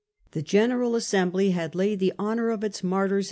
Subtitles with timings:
[0.31, 3.19] The General Assembly had laid the honor of its martyrs in 204 Hai.